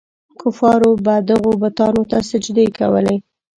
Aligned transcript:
کفارو 0.41 0.91
به 1.05 1.15
دغو 1.29 1.51
بتانو 1.61 2.01
ته 2.11 2.17
سجدې 2.29 2.65
کولې. 2.77 3.15